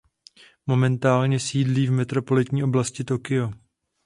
[0.67, 3.51] Momentálně sídlí v metropolitní oblasti Tokio.